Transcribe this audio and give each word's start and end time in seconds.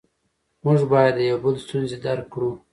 موږ 0.63 0.79
باید 0.91 1.13
د 1.17 1.19
یو 1.29 1.37
بل 1.43 1.55
ستونزې 1.63 1.97
درک 2.05 2.25
کړو 2.33 2.51